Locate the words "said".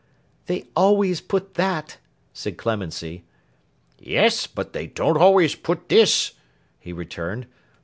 2.33-2.57